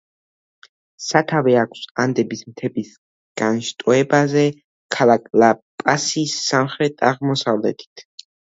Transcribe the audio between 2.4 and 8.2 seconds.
მთების განშტოებაზე, ქალაქ ლა-პასის სამხრეთ-აღმოსავლეთით.